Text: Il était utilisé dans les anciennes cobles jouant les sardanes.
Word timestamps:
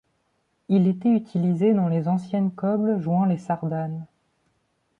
Il 0.67 0.87
était 0.87 1.13
utilisé 1.15 1.75
dans 1.75 1.87
les 1.87 2.07
anciennes 2.07 2.49
cobles 2.55 2.99
jouant 2.99 3.25
les 3.25 3.37
sardanes. 3.37 4.07